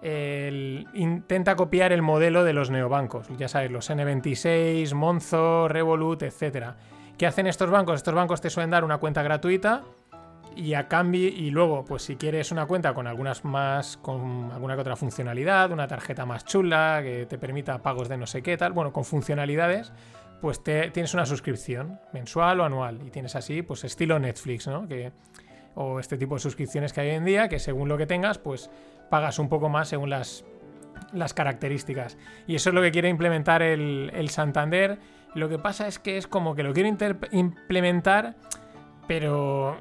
intenta 0.01 1.57
copiar 1.57 1.91
el 1.91 2.03
modelo 2.03 2.45
de 2.45 2.53
los 2.53 2.69
neobancos. 2.69 3.27
Ya 3.37 3.49
sabes, 3.49 3.69
los 3.69 3.89
N26, 3.89 4.93
Monzo, 4.93 5.67
Revolut, 5.67 6.23
etc. 6.23 6.67
¿Qué 7.17 7.27
hacen 7.27 7.47
estos 7.47 7.69
bancos? 7.69 7.97
Estos 7.97 8.13
bancos 8.13 8.39
te 8.39 8.49
suelen 8.49 8.69
dar 8.69 8.85
una 8.85 8.97
cuenta 8.97 9.23
gratuita 9.23 9.83
y 10.57 10.73
a 10.73 10.87
cambio 10.87 11.27
y 11.27 11.51
luego 11.51 11.85
pues 11.85 12.03
si 12.03 12.15
quieres 12.15 12.51
una 12.51 12.65
cuenta 12.65 12.93
con 12.93 13.07
algunas 13.07 13.45
más 13.45 13.97
con 13.97 14.51
alguna 14.51 14.75
que 14.75 14.81
otra 14.81 14.95
funcionalidad 14.95 15.71
una 15.71 15.87
tarjeta 15.87 16.25
más 16.25 16.45
chula 16.45 17.01
que 17.03 17.25
te 17.27 17.37
permita 17.37 17.81
pagos 17.81 18.09
de 18.09 18.17
no 18.17 18.25
sé 18.25 18.41
qué 18.41 18.57
tal 18.57 18.73
bueno 18.73 18.91
con 18.91 19.05
funcionalidades 19.05 19.93
pues 20.41 20.63
te, 20.63 20.91
tienes 20.91 21.13
una 21.13 21.25
suscripción 21.25 21.99
mensual 22.11 22.59
o 22.59 22.65
anual 22.65 22.99
y 23.05 23.11
tienes 23.11 23.35
así 23.35 23.61
pues 23.61 23.83
estilo 23.83 24.19
Netflix 24.19 24.67
no 24.67 24.87
que 24.87 25.11
o 25.75 25.99
este 25.99 26.17
tipo 26.17 26.33
de 26.35 26.39
suscripciones 26.39 26.91
que 26.91 27.01
hay 27.01 27.09
hoy 27.09 27.15
en 27.15 27.25
día 27.25 27.49
que 27.49 27.59
según 27.59 27.87
lo 27.87 27.97
que 27.97 28.07
tengas 28.07 28.39
pues 28.39 28.69
pagas 29.09 29.37
un 29.37 29.49
poco 29.49 29.69
más 29.69 29.87
según 29.87 30.09
las 30.09 30.43
las 31.13 31.33
características. 31.33 32.17
Y 32.47 32.55
eso 32.55 32.69
es 32.69 32.73
lo 32.73 32.81
que 32.81 32.91
quiere 32.91 33.09
implementar 33.09 33.61
el, 33.61 34.11
el 34.13 34.29
Santander. 34.29 34.99
Lo 35.33 35.49
que 35.49 35.59
pasa 35.59 35.87
es 35.87 35.99
que 35.99 36.17
es 36.17 36.27
como 36.27 36.55
que 36.55 36.63
lo 36.63 36.73
quiere 36.73 36.95
implementar, 37.31 38.35
pero, 39.07 39.77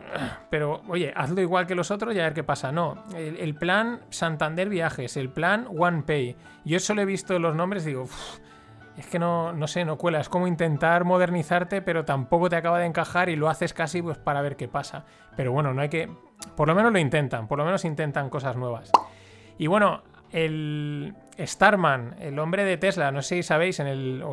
pero, 0.50 0.82
oye, 0.88 1.12
hazlo 1.16 1.40
igual 1.40 1.66
que 1.66 1.74
los 1.74 1.90
otros 1.90 2.14
y 2.14 2.20
a 2.20 2.24
ver 2.24 2.34
qué 2.34 2.44
pasa. 2.44 2.72
No, 2.72 3.04
el, 3.16 3.54
plan 3.54 4.00
Santander 4.10 4.68
Viajes, 4.68 5.16
el 5.16 5.30
plan 5.30 5.66
OnePay. 5.76 6.36
Yo 6.64 6.78
solo 6.78 7.02
he 7.02 7.04
visto 7.04 7.38
los 7.38 7.54
nombres 7.54 7.84
y 7.84 7.88
digo, 7.88 8.02
"Uf, 8.02 8.38
es 8.96 9.06
que 9.06 9.18
no, 9.18 9.52
no 9.52 9.66
sé, 9.66 9.84
no 9.84 9.98
cuela. 9.98 10.20
Es 10.20 10.28
como 10.28 10.46
intentar 10.46 11.04
modernizarte, 11.04 11.82
pero 11.82 12.04
tampoco 12.04 12.48
te 12.48 12.56
acaba 12.56 12.78
de 12.78 12.86
encajar 12.86 13.28
y 13.28 13.36
lo 13.36 13.48
haces 13.48 13.74
casi 13.74 14.00
pues 14.00 14.16
para 14.16 14.40
ver 14.40 14.56
qué 14.56 14.68
pasa. 14.68 15.04
Pero 15.36 15.52
bueno, 15.52 15.74
no 15.74 15.82
hay 15.82 15.88
que... 15.88 16.10
Por 16.56 16.68
lo 16.68 16.74
menos 16.74 16.92
lo 16.92 16.98
intentan, 16.98 17.46
por 17.46 17.58
lo 17.58 17.64
menos 17.64 17.84
intentan 17.84 18.30
cosas 18.30 18.56
nuevas. 18.56 18.90
Y 19.58 19.66
bueno, 19.66 20.02
el 20.32 21.14
Starman, 21.38 22.16
el 22.20 22.38
hombre 22.38 22.64
de 22.64 22.78
Tesla, 22.78 23.10
no 23.10 23.20
sé 23.20 23.36
si 23.36 23.42
sabéis, 23.42 23.80
en 23.80 23.86
el, 23.86 24.24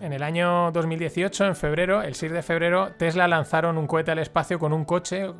en 0.00 0.12
el 0.12 0.22
año 0.22 0.70
2018, 0.72 1.46
en 1.46 1.56
febrero, 1.56 2.02
el 2.02 2.14
6 2.14 2.32
de 2.32 2.42
febrero, 2.42 2.92
Tesla 2.98 3.26
lanzaron 3.28 3.78
un 3.78 3.86
cohete 3.86 4.12
al 4.12 4.18
espacio 4.18 4.58
con 4.58 4.72
un 4.72 4.84
coche. 4.84 5.28
O 5.28 5.34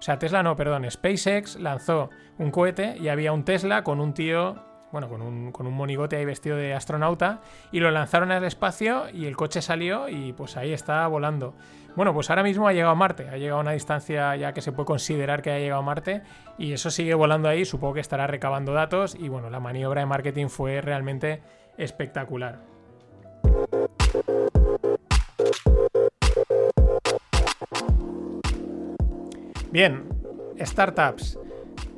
sea, 0.00 0.18
Tesla 0.18 0.42
no, 0.42 0.56
perdón, 0.56 0.90
SpaceX 0.90 1.56
lanzó 1.56 2.10
un 2.38 2.50
cohete 2.50 2.96
y 2.98 3.08
había 3.08 3.32
un 3.32 3.44
Tesla 3.44 3.82
con 3.82 4.00
un 4.00 4.12
tío, 4.12 4.56
bueno, 4.92 5.08
con 5.08 5.22
un, 5.22 5.52
con 5.52 5.66
un 5.66 5.74
monigote 5.74 6.16
ahí 6.16 6.24
vestido 6.24 6.56
de 6.56 6.74
astronauta, 6.74 7.40
y 7.72 7.80
lo 7.80 7.90
lanzaron 7.90 8.30
al 8.30 8.44
espacio 8.44 9.04
y 9.12 9.26
el 9.26 9.36
coche 9.36 9.62
salió 9.62 10.08
y 10.08 10.32
pues 10.34 10.56
ahí 10.56 10.72
está 10.72 11.06
volando. 11.06 11.54
Bueno, 11.94 12.12
pues 12.12 12.28
ahora 12.28 12.42
mismo 12.42 12.68
ha 12.68 12.74
llegado 12.74 12.92
a 12.92 12.94
Marte, 12.94 13.30
ha 13.30 13.38
llegado 13.38 13.58
a 13.58 13.62
una 13.62 13.72
distancia 13.72 14.36
ya 14.36 14.52
que 14.52 14.60
se 14.60 14.72
puede 14.72 14.86
considerar 14.86 15.40
que 15.40 15.50
ha 15.50 15.58
llegado 15.58 15.80
a 15.80 15.84
Marte 15.84 16.22
y 16.58 16.72
eso 16.72 16.90
sigue 16.90 17.14
volando 17.14 17.48
ahí, 17.48 17.64
supongo 17.64 17.94
que 17.94 18.00
estará 18.00 18.26
recabando 18.26 18.74
datos 18.74 19.14
y 19.14 19.30
bueno, 19.30 19.48
la 19.48 19.60
maniobra 19.60 20.02
de 20.02 20.06
marketing 20.06 20.48
fue 20.48 20.82
realmente 20.82 21.40
espectacular. 21.78 22.75
Bien, 29.76 30.08
startups. 30.58 31.38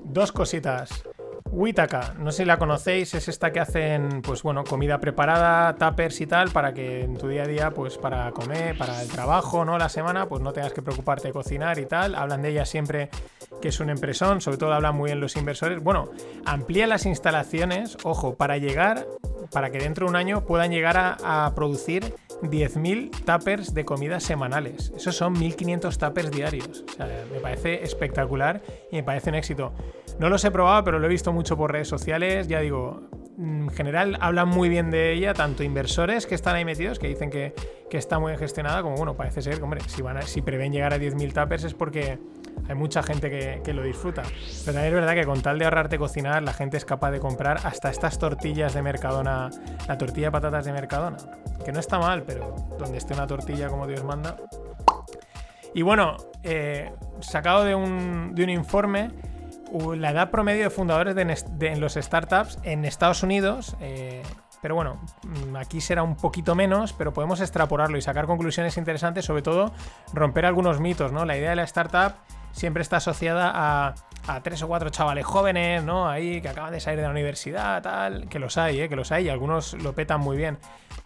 Dos 0.02 0.32
cositas. 0.32 1.04
Witaka, 1.52 2.14
no 2.18 2.32
sé 2.32 2.38
si 2.38 2.44
la 2.44 2.58
conocéis, 2.58 3.14
es 3.14 3.28
esta 3.28 3.52
que 3.52 3.60
hacen, 3.60 4.20
pues 4.20 4.42
bueno, 4.42 4.64
comida 4.64 4.98
preparada, 4.98 5.76
tuppers 5.76 6.20
y 6.20 6.26
tal, 6.26 6.50
para 6.50 6.74
que 6.74 7.04
en 7.04 7.16
tu 7.16 7.28
día 7.28 7.44
a 7.44 7.46
día, 7.46 7.70
pues 7.70 7.96
para 7.96 8.32
comer, 8.32 8.76
para 8.76 9.00
el 9.00 9.06
trabajo, 9.06 9.64
¿no? 9.64 9.78
La 9.78 9.88
semana, 9.88 10.28
pues 10.28 10.42
no 10.42 10.52
tengas 10.52 10.72
que 10.72 10.82
preocuparte 10.82 11.28
de 11.28 11.32
cocinar 11.32 11.78
y 11.78 11.86
tal. 11.86 12.16
Hablan 12.16 12.42
de 12.42 12.48
ella 12.48 12.66
siempre 12.66 13.10
que 13.62 13.68
es 13.68 13.78
un 13.78 13.90
empresón, 13.90 14.40
sobre 14.40 14.58
todo 14.58 14.72
hablan 14.72 14.96
muy 14.96 15.10
bien 15.10 15.20
los 15.20 15.36
inversores. 15.36 15.80
Bueno, 15.80 16.10
amplía 16.46 16.88
las 16.88 17.06
instalaciones, 17.06 17.96
ojo, 18.02 18.34
para 18.34 18.58
llegar, 18.58 19.06
para 19.52 19.70
que 19.70 19.78
dentro 19.78 20.06
de 20.06 20.10
un 20.10 20.16
año 20.16 20.44
puedan 20.44 20.72
llegar 20.72 20.96
a, 20.96 21.46
a 21.46 21.54
producir 21.54 22.12
10.000 22.42 23.10
tuppers 23.24 23.74
de 23.74 23.84
comida 23.84 24.20
semanales. 24.20 24.92
Esos 24.96 25.16
son 25.16 25.34
1.500 25.36 25.96
tuppers 25.98 26.30
diarios. 26.30 26.84
O 26.88 26.92
sea, 26.92 27.06
me 27.32 27.40
parece 27.40 27.82
espectacular 27.82 28.62
y 28.92 28.96
me 28.96 29.02
parece 29.02 29.30
un 29.30 29.36
éxito. 29.36 29.72
No 30.18 30.28
los 30.28 30.44
he 30.44 30.50
probado, 30.50 30.84
pero 30.84 30.98
lo 30.98 31.06
he 31.06 31.10
visto 31.10 31.32
mucho 31.32 31.56
por 31.56 31.72
redes 31.72 31.88
sociales. 31.88 32.48
Ya 32.48 32.60
digo, 32.60 33.02
en 33.38 33.68
general 33.70 34.16
hablan 34.20 34.48
muy 34.48 34.68
bien 34.68 34.90
de 34.90 35.12
ella, 35.12 35.34
tanto 35.34 35.62
inversores 35.62 36.26
que 36.26 36.34
están 36.34 36.56
ahí 36.56 36.64
metidos, 36.64 36.98
que 36.98 37.08
dicen 37.08 37.30
que, 37.30 37.54
que 37.88 37.96
está 37.98 38.18
muy 38.18 38.30
bien 38.30 38.38
gestionada, 38.40 38.82
como 38.82 38.96
bueno, 38.96 39.16
parece 39.16 39.42
ser 39.42 39.62
hombre, 39.62 39.80
si, 39.86 40.02
van 40.02 40.16
a- 40.16 40.22
si 40.22 40.42
prevén 40.42 40.72
llegar 40.72 40.92
a 40.92 40.98
10.000 40.98 41.32
tuppers 41.32 41.64
es 41.64 41.74
porque 41.74 42.18
hay 42.68 42.74
mucha 42.74 43.02
gente 43.02 43.30
que, 43.30 43.60
que 43.64 43.72
lo 43.72 43.82
disfruta. 43.82 44.22
Pero 44.22 44.72
también 44.72 44.86
es 44.86 44.94
verdad 44.94 45.14
que 45.14 45.24
con 45.24 45.40
tal 45.40 45.58
de 45.58 45.64
ahorrarte 45.64 45.98
cocinar, 45.98 46.42
la 46.42 46.52
gente 46.52 46.76
es 46.76 46.84
capaz 46.84 47.10
de 47.10 47.20
comprar 47.20 47.60
hasta 47.64 47.90
estas 47.90 48.18
tortillas 48.18 48.74
de 48.74 48.82
Mercadona, 48.82 49.50
la 49.86 49.98
tortilla 49.98 50.28
de 50.28 50.32
patatas 50.32 50.64
de 50.64 50.72
Mercadona, 50.72 51.16
que 51.64 51.72
no 51.72 51.80
está 51.80 51.98
mal, 51.98 52.22
pero 52.22 52.54
donde 52.78 52.98
esté 52.98 53.14
una 53.14 53.26
tortilla 53.26 53.68
como 53.68 53.86
Dios 53.86 54.04
manda. 54.04 54.36
Y 55.74 55.82
bueno, 55.82 56.16
eh, 56.42 56.92
sacado 57.20 57.64
de 57.64 57.74
un, 57.74 58.34
de 58.34 58.44
un 58.44 58.50
informe, 58.50 59.10
la 59.96 60.10
edad 60.10 60.30
promedio 60.30 60.64
de 60.64 60.70
fundadores 60.70 61.14
de, 61.14 61.76
los 61.76 61.94
startups 61.94 62.58
en 62.62 62.84
Estados 62.84 63.22
Unidos, 63.22 63.76
eh, 63.80 64.22
pero 64.62 64.74
bueno, 64.74 65.00
mm, 65.22 65.56
aquí 65.56 65.80
será 65.80 66.02
un 66.02 66.16
poquito 66.16 66.54
menos, 66.54 66.92
pero 66.92 67.12
podemos 67.12 67.40
extrapolarlo 67.40 67.98
y 67.98 68.02
sacar 68.02 68.26
conclusiones 68.26 68.76
interesantes, 68.76 69.24
sobre 69.24 69.42
todo 69.42 69.72
romper 70.12 70.46
algunos 70.46 70.80
mitos, 70.80 71.12
¿no? 71.12 71.24
La 71.24 71.36
idea 71.36 71.50
de 71.50 71.56
la 71.56 71.64
startup 71.64 72.14
siempre 72.58 72.82
está 72.82 72.96
asociada 72.96 73.52
a, 73.54 73.94
tres 74.42 74.62
o 74.62 74.68
cuatro 74.68 74.90
chavales 74.90 75.24
jóvenes, 75.24 75.82
¿no? 75.84 76.08
Ahí 76.08 76.42
que 76.42 76.48
acaban 76.50 76.72
de 76.72 76.80
salir 76.80 76.98
de 76.98 77.04
la 77.04 77.10
universidad, 77.10 77.82
tal, 77.82 78.28
que 78.28 78.38
los 78.38 78.58
hay, 78.58 78.80
¿eh? 78.80 78.88
Que 78.88 78.96
los 78.96 79.10
hay 79.10 79.26
y 79.26 79.28
algunos 79.30 79.72
lo 79.74 79.94
petan 79.94 80.20
muy 80.20 80.36
bien. 80.36 80.58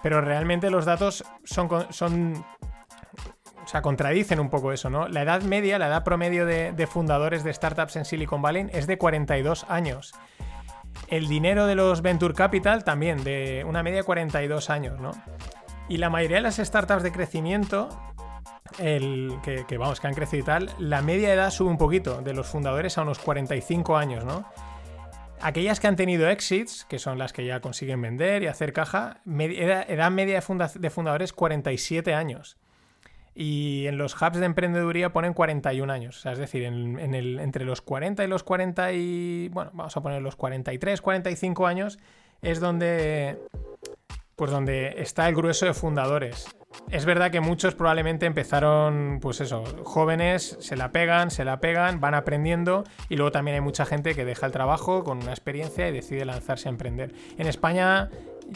Pero 0.02 0.20
realmente 0.20 0.70
los 0.70 0.84
datos 0.84 1.24
son, 1.44 1.68
son 1.90 2.44
o 3.62 3.68
sea, 3.68 3.80
contradicen 3.80 4.40
un 4.40 4.50
poco 4.50 4.72
eso, 4.72 4.90
¿no? 4.90 5.06
La 5.06 5.22
edad 5.22 5.42
media, 5.42 5.78
la 5.78 5.86
edad 5.86 6.02
promedio 6.02 6.46
de, 6.46 6.72
de 6.72 6.86
fundadores 6.88 7.44
de 7.44 7.54
startups 7.54 7.94
en 7.94 8.04
Silicon 8.04 8.42
Valley 8.42 8.66
es 8.72 8.88
de 8.88 8.98
42 8.98 9.66
años. 9.68 10.14
El 11.06 11.28
dinero 11.28 11.66
de 11.66 11.76
los 11.76 12.02
Venture 12.02 12.34
Capital 12.34 12.82
también, 12.82 13.22
de 13.22 13.64
una 13.68 13.84
media 13.84 13.98
de 13.98 14.04
42 14.04 14.68
años, 14.68 14.98
¿no? 14.98 15.12
Y 15.88 15.98
la 15.98 16.10
mayoría 16.10 16.38
de 16.38 16.42
las 16.42 16.56
startups 16.56 17.02
de 17.02 17.12
crecimiento, 17.12 17.88
el, 18.78 19.34
que, 19.42 19.78
vamos, 19.78 20.00
que 20.00 20.06
han 20.06 20.14
crecido 20.14 20.42
y 20.42 20.46
tal, 20.46 20.70
la 20.78 21.02
media 21.02 21.32
edad 21.32 21.50
sube 21.50 21.70
un 21.70 21.78
poquito, 21.78 22.22
de 22.22 22.34
los 22.34 22.46
fundadores 22.46 22.98
a 22.98 23.02
unos 23.02 23.18
45 23.18 23.96
años, 23.96 24.24
¿no? 24.24 24.44
Aquellas 25.40 25.80
que 25.80 25.88
han 25.88 25.96
tenido 25.96 26.28
exits, 26.28 26.84
que 26.84 26.98
son 27.00 27.18
las 27.18 27.32
que 27.32 27.44
ya 27.44 27.60
consiguen 27.60 28.00
vender 28.00 28.44
y 28.44 28.46
hacer 28.46 28.72
caja, 28.72 29.20
edad, 29.26 30.10
media 30.10 30.36
de, 30.36 30.42
funda- 30.42 30.72
de 30.72 30.90
fundadores 30.90 31.32
47 31.32 32.14
años. 32.14 32.56
Y 33.34 33.86
en 33.86 33.96
los 33.98 34.14
hubs 34.20 34.38
de 34.38 34.44
emprendeduría 34.46 35.12
ponen 35.12 35.32
41 35.32 35.92
años. 35.92 36.18
O 36.18 36.20
sea, 36.20 36.32
es 36.32 36.38
decir, 36.38 36.62
entre 36.64 37.64
los 37.64 37.80
40 37.80 38.22
y 38.22 38.26
los 38.28 38.42
40 38.44 38.92
y... 38.92 39.48
Bueno, 39.48 39.70
vamos 39.74 39.96
a 39.96 40.00
poner 40.02 40.20
los 40.22 40.36
43, 40.36 41.00
45 41.00 41.66
años 41.66 41.98
es 42.42 42.60
donde, 42.60 43.38
pues 44.36 44.50
donde 44.50 44.94
está 44.98 45.28
el 45.28 45.34
grueso 45.34 45.64
de 45.66 45.74
fundadores. 45.74 46.46
Es 46.90 47.06
verdad 47.06 47.30
que 47.30 47.40
muchos 47.40 47.74
probablemente 47.74 48.26
empezaron, 48.26 49.18
pues 49.20 49.40
eso, 49.40 49.64
jóvenes, 49.82 50.58
se 50.60 50.76
la 50.76 50.92
pegan, 50.92 51.30
se 51.30 51.44
la 51.44 51.58
pegan, 51.58 52.00
van 52.00 52.14
aprendiendo 52.14 52.84
y 53.08 53.16
luego 53.16 53.32
también 53.32 53.54
hay 53.54 53.60
mucha 53.60 53.86
gente 53.86 54.14
que 54.14 54.24
deja 54.24 54.46
el 54.46 54.52
trabajo 54.52 55.02
con 55.02 55.18
una 55.18 55.30
experiencia 55.30 55.88
y 55.88 55.92
decide 55.92 56.24
lanzarse 56.24 56.68
a 56.68 56.70
emprender. 56.70 57.14
En 57.38 57.46
España, 57.46 58.10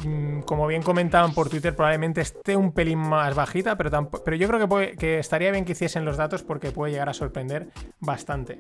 mm, 0.05 0.41
como 0.41 0.67
bien 0.67 0.83
comentaban 0.83 1.33
por 1.33 1.49
Twitter, 1.49 1.75
probablemente 1.75 2.21
esté 2.21 2.57
un 2.57 2.73
pelín 2.73 2.99
más 2.99 3.35
bajita, 3.35 3.77
pero, 3.79 4.11
pero 4.11 4.37
yo 4.37 4.49
creo 4.49 4.69
que, 4.69 4.97
que 4.97 5.19
estaría 5.19 5.51
bien 5.51 5.65
que 5.65 5.73
hiciesen 5.73 6.05
los 6.05 6.19
datos 6.19 6.43
porque 6.43 6.73
puede 6.73 6.93
llegar 6.93 7.09
a 7.09 7.15
sorprender 7.15 7.69
bastante. 8.01 8.59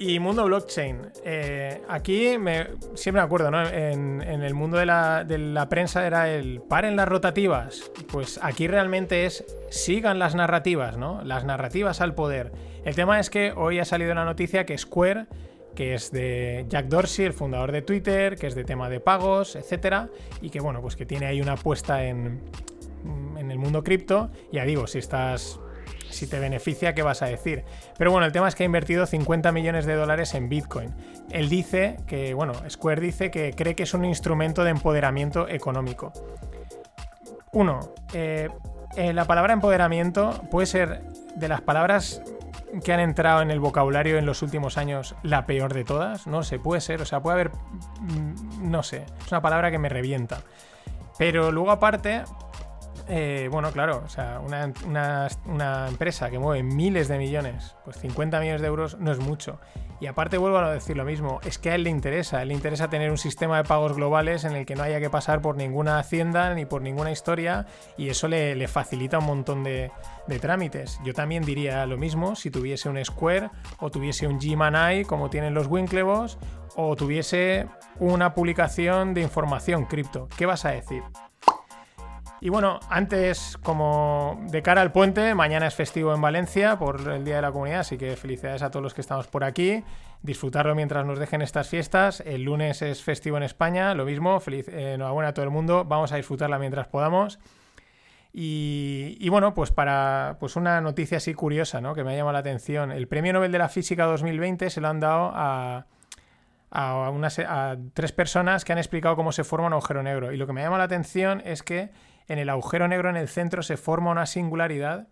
Y 0.00 0.20
mundo 0.20 0.44
blockchain. 0.44 1.10
Eh, 1.24 1.82
aquí 1.88 2.36
siempre 2.94 3.20
me 3.20 3.20
acuerdo, 3.20 3.50
¿no? 3.50 3.68
En, 3.68 4.22
el 4.22 4.54
mundo 4.54 4.78
de 4.78 4.86
la, 4.86 5.66
prensa 5.68 6.06
era 6.06 6.30
el 6.30 6.60
paren 6.60 6.94
las 6.94 7.08
rotativas. 7.08 7.90
Pues 8.06 8.38
aquí 8.40 8.68
realmente 8.68 9.26
es 9.26 9.44
sigan 9.70 10.20
las 10.20 10.36
narrativas, 10.36 10.96
¿no? 10.96 11.20
Las 11.24 11.44
narrativas 11.44 12.00
al 12.00 12.14
poder. 12.14 12.52
El 12.84 12.94
tema 12.94 13.18
es 13.18 13.28
que 13.28 13.52
hoy 13.56 13.80
ha 13.80 13.84
salido 13.84 14.12
una 14.12 14.24
noticia 14.24 14.64
que 14.64 14.78
Square, 14.78 15.26
que 15.74 15.94
es 15.94 16.12
de 16.12 16.64
Jack 16.68 16.86
Dorsey, 16.86 17.24
el 17.24 17.32
fundador 17.32 17.72
de 17.72 17.82
Twitter, 17.82 18.36
que 18.36 18.46
es 18.46 18.54
de 18.54 18.62
tema 18.62 18.88
de 18.88 19.00
pagos, 19.00 19.56
etcétera, 19.56 20.10
y 20.40 20.50
que 20.50 20.60
bueno, 20.60 20.80
pues 20.80 20.94
que 20.94 21.06
tiene 21.06 21.26
ahí 21.26 21.40
una 21.40 21.54
apuesta 21.54 22.04
en, 22.04 22.40
en 23.36 23.50
el 23.50 23.58
mundo 23.58 23.82
cripto. 23.82 24.30
Ya 24.52 24.64
digo, 24.64 24.86
si 24.86 24.98
estás 24.98 25.58
si 26.10 26.26
te 26.26 26.38
beneficia, 26.38 26.94
¿qué 26.94 27.02
vas 27.02 27.22
a 27.22 27.26
decir? 27.26 27.64
Pero 27.96 28.10
bueno, 28.10 28.26
el 28.26 28.32
tema 28.32 28.48
es 28.48 28.54
que 28.54 28.62
ha 28.62 28.66
invertido 28.66 29.06
50 29.06 29.52
millones 29.52 29.86
de 29.86 29.94
dólares 29.94 30.34
en 30.34 30.48
Bitcoin. 30.48 30.94
Él 31.30 31.48
dice 31.48 31.96
que, 32.06 32.34
bueno, 32.34 32.52
Square 32.68 33.00
dice 33.00 33.30
que 33.30 33.52
cree 33.54 33.74
que 33.74 33.84
es 33.84 33.94
un 33.94 34.04
instrumento 34.04 34.64
de 34.64 34.70
empoderamiento 34.70 35.48
económico. 35.48 36.12
Uno, 37.52 37.94
eh, 38.12 38.48
eh, 38.96 39.12
la 39.12 39.24
palabra 39.24 39.52
empoderamiento 39.52 40.42
puede 40.50 40.66
ser 40.66 41.02
de 41.36 41.48
las 41.48 41.60
palabras 41.60 42.22
que 42.84 42.92
han 42.92 43.00
entrado 43.00 43.42
en 43.42 43.50
el 43.50 43.60
vocabulario 43.60 44.18
en 44.18 44.26
los 44.26 44.42
últimos 44.42 44.76
años 44.76 45.14
la 45.22 45.46
peor 45.46 45.74
de 45.74 45.84
todas. 45.84 46.26
No 46.26 46.42
sé, 46.42 46.58
puede 46.58 46.80
ser, 46.80 47.00
o 47.00 47.04
sea, 47.04 47.20
puede 47.20 47.34
haber, 47.34 47.50
mm, 48.00 48.70
no 48.70 48.82
sé, 48.82 49.06
es 49.24 49.32
una 49.32 49.40
palabra 49.40 49.70
que 49.70 49.78
me 49.78 49.88
revienta. 49.88 50.40
Pero 51.18 51.50
luego 51.50 51.70
aparte, 51.70 52.22
eh, 53.08 53.48
bueno, 53.50 53.72
claro, 53.72 54.02
o 54.04 54.08
sea, 54.08 54.40
una, 54.40 55.88
empresa 55.88 56.30
que 56.30 56.38
mueve 56.38 56.62
miles 56.62 57.08
de 57.08 57.16
millones, 57.16 57.74
pues 57.84 57.96
50 57.98 58.38
millones 58.38 58.60
de 58.60 58.66
euros 58.66 58.98
no 58.98 59.10
es 59.12 59.18
mucho. 59.18 59.58
Y 60.00 60.06
aparte 60.06 60.38
vuelvo 60.38 60.58
a 60.58 60.72
decir 60.72 60.96
lo 60.96 61.04
mismo, 61.04 61.40
es 61.42 61.58
que 61.58 61.70
a 61.70 61.74
él 61.74 61.84
le 61.84 61.90
interesa, 61.90 62.42
él 62.42 62.48
le 62.48 62.54
interesa 62.54 62.88
tener 62.88 63.10
un 63.10 63.18
sistema 63.18 63.56
de 63.56 63.64
pagos 63.64 63.94
globales 63.94 64.44
en 64.44 64.54
el 64.54 64.64
que 64.64 64.76
no 64.76 64.84
haya 64.84 65.00
que 65.00 65.10
pasar 65.10 65.40
por 65.40 65.56
ninguna 65.56 65.98
hacienda 65.98 66.54
ni 66.54 66.66
por 66.66 66.82
ninguna 66.82 67.10
historia 67.10 67.66
y 67.96 68.10
eso 68.10 68.28
le, 68.28 68.68
facilita 68.68 69.18
un 69.18 69.26
montón 69.26 69.64
de, 69.64 69.90
trámites. 70.40 71.00
Yo 71.02 71.14
también 71.14 71.44
diría 71.44 71.84
lo 71.86 71.96
mismo 71.96 72.36
si 72.36 72.50
tuviese 72.50 72.88
un 72.88 73.02
Square 73.04 73.50
o 73.78 73.90
tuviese 73.90 74.28
un 74.28 74.38
Gmanai 74.38 75.04
como 75.04 75.30
tienen 75.30 75.54
los 75.54 75.66
Winklevoss 75.66 76.38
o 76.76 76.94
tuviese 76.94 77.66
una 77.98 78.34
publicación 78.34 79.14
de 79.14 79.22
información 79.22 79.86
cripto. 79.86 80.28
¿Qué 80.36 80.46
vas 80.46 80.64
a 80.64 80.70
decir? 80.70 81.02
Y 82.40 82.50
bueno, 82.50 82.78
antes, 82.88 83.58
como 83.62 84.38
de 84.50 84.62
cara 84.62 84.80
al 84.80 84.92
puente, 84.92 85.34
mañana 85.34 85.66
es 85.66 85.74
festivo 85.74 86.14
en 86.14 86.20
Valencia 86.20 86.78
por 86.78 87.00
el 87.10 87.24
Día 87.24 87.36
de 87.36 87.42
la 87.42 87.50
Comunidad, 87.50 87.80
así 87.80 87.98
que 87.98 88.14
felicidades 88.16 88.62
a 88.62 88.70
todos 88.70 88.82
los 88.82 88.94
que 88.94 89.00
estamos 89.00 89.26
por 89.26 89.42
aquí. 89.42 89.82
Disfrutarlo 90.22 90.74
mientras 90.76 91.04
nos 91.04 91.18
dejen 91.18 91.42
estas 91.42 91.68
fiestas. 91.68 92.20
El 92.20 92.42
lunes 92.42 92.82
es 92.82 93.02
festivo 93.02 93.36
en 93.36 93.42
España, 93.42 93.94
lo 93.94 94.04
mismo. 94.04 94.38
Feliz, 94.38 94.68
eh, 94.68 94.94
enhorabuena 94.94 95.30
a 95.30 95.34
todo 95.34 95.44
el 95.44 95.50
mundo. 95.50 95.84
Vamos 95.84 96.12
a 96.12 96.16
disfrutarla 96.16 96.58
mientras 96.58 96.86
podamos. 96.86 97.40
Y, 98.32 99.28
bueno, 99.30 99.52
pues 99.54 99.72
para 99.72 100.36
pues 100.38 100.54
una 100.54 100.80
noticia 100.80 101.16
así 101.16 101.34
curiosa, 101.34 101.80
¿no? 101.80 101.94
Que 101.94 102.04
me 102.04 102.12
ha 102.12 102.16
llamado 102.16 102.34
la 102.34 102.38
atención. 102.40 102.92
El 102.92 103.08
Premio 103.08 103.32
Nobel 103.32 103.50
de 103.50 103.58
la 103.58 103.68
Física 103.68 104.04
2020 104.04 104.70
se 104.70 104.80
lo 104.80 104.88
han 104.88 105.00
dado 105.00 105.32
a, 105.34 105.86
a, 106.70 107.08
a 107.08 107.76
tres 107.94 108.12
personas 108.12 108.64
que 108.64 108.72
han 108.72 108.78
explicado 108.78 109.16
cómo 109.16 109.32
se 109.32 109.42
forma 109.42 109.66
un 109.66 109.72
agujero 109.72 110.04
negro. 110.04 110.32
Y 110.32 110.36
lo 110.36 110.46
que 110.46 110.52
me 110.52 110.62
llama 110.62 110.78
la 110.78 110.84
atención 110.84 111.42
es 111.44 111.64
que 111.64 111.90
en 112.28 112.38
el 112.38 112.50
agujero 112.50 112.86
negro 112.86 113.08
en 113.10 113.16
el 113.16 113.28
centro 113.28 113.62
se 113.62 113.76
forma 113.76 114.10
una 114.10 114.26
singularidad. 114.26 115.08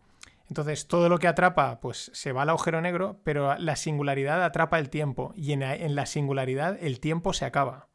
Entonces 0.49 0.87
todo 0.87 1.09
lo 1.09 1.19
que 1.19 1.27
atrapa 1.27 1.81
pues 1.81 2.11
se 2.15 2.33
va 2.33 2.43
al 2.43 2.51
agujero 2.51 2.81
negro, 2.81 3.21
pero 3.25 3.57
la 3.59 3.75
singularidad 3.75 4.45
atrapa 4.45 4.79
el 4.79 4.91
tiempo 4.91 5.33
y 5.35 5.53
en, 5.53 5.95
la 5.95 6.07
singularidad 6.07 6.79
el 6.81 7.01
tiempo 7.01 7.33
se 7.33 7.47
acaba. 7.47 7.89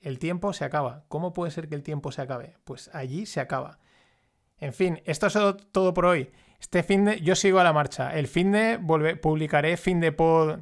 El 0.00 0.18
tiempo 0.18 0.52
se 0.52 0.64
acaba. 0.64 1.04
¿Cómo 1.08 1.32
puede 1.32 1.50
ser 1.50 1.68
que 1.68 1.74
el 1.74 1.82
tiempo 1.82 2.12
se 2.12 2.22
acabe? 2.22 2.54
Pues 2.64 2.94
allí 2.94 3.26
se 3.26 3.40
acaba. 3.40 3.78
En 4.58 4.72
fin, 4.72 5.02
esto 5.04 5.26
es 5.26 5.36
todo 5.72 5.94
por 5.94 6.06
hoy. 6.06 6.30
Este 6.60 6.82
fin 6.82 7.06
de 7.06 7.20
yo 7.20 7.34
sigo 7.34 7.58
a 7.58 7.64
la 7.64 7.72
marcha. 7.72 8.14
El 8.16 8.28
fin 8.28 8.52
de 8.52 8.78
publicaré 9.20 9.76
fin 9.76 10.00
de 10.00 10.12
pod 10.12 10.60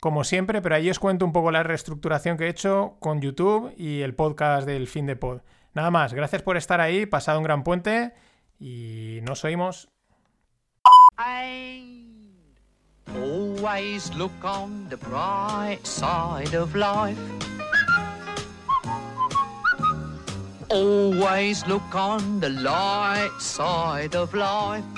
como 0.00 0.22
siempre, 0.22 0.62
pero 0.62 0.76
ahí 0.76 0.88
os 0.90 1.00
cuento 1.00 1.24
un 1.24 1.32
poco 1.32 1.50
la 1.50 1.64
reestructuración 1.64 2.36
que 2.36 2.44
he 2.44 2.48
hecho 2.48 2.96
con 3.00 3.20
YouTube 3.20 3.72
y 3.76 4.02
el 4.02 4.14
podcast 4.14 4.66
del 4.66 4.86
fin 4.86 5.06
de 5.06 5.16
pod. 5.16 5.40
Nada 5.78 5.92
más, 5.92 6.12
gracias 6.12 6.42
por 6.42 6.56
estar 6.56 6.80
ahí, 6.80 7.06
pasado 7.06 7.38
un 7.38 7.44
gran 7.44 7.62
puente 7.62 8.12
y 8.58 9.20
nos 9.22 9.44
oímos. 9.44 9.88
Always 13.14 14.12
look 14.16 14.32
on 14.42 14.88
the 14.88 14.96
bright 14.96 15.78
side 15.86 16.56
of 16.56 16.74
life. 16.74 17.16
Always 20.68 21.64
look 21.68 21.94
on 21.94 22.40
the 22.40 22.48
light 22.48 23.30
side 23.38 24.16
of 24.16 24.34
life. 24.34 24.97